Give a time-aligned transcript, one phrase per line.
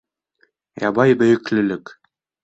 [0.85, 1.85] ЯБАЙ БӨЙӨКЛӨК